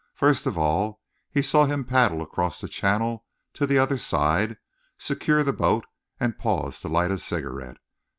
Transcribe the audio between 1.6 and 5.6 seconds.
him paddle across the channel to the other side, secure the